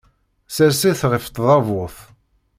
Ssers-it 0.49 1.01
ɣef 1.11 1.25
tdabut. 1.27 1.97